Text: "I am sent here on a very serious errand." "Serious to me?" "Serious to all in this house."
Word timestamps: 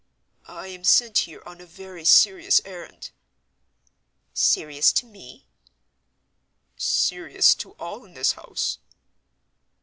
"I 0.47 0.65
am 0.69 0.83
sent 0.83 1.15
here 1.29 1.43
on 1.45 1.61
a 1.61 1.65
very 1.67 2.05
serious 2.05 2.59
errand." 2.65 3.11
"Serious 4.33 4.91
to 4.93 5.05
me?" 5.05 5.45
"Serious 6.75 7.53
to 7.61 7.73
all 7.73 8.03
in 8.05 8.15
this 8.15 8.31
house." 8.31 8.79